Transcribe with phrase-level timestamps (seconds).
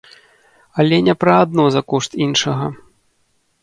[0.83, 2.65] Але не пра адно за кошт іншага.